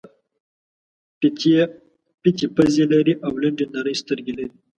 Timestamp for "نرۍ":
3.73-3.95